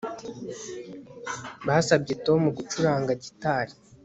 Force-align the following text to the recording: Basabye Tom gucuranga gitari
Basabye 1.67 2.13
Tom 2.25 2.41
gucuranga 2.57 3.11
gitari 3.23 3.73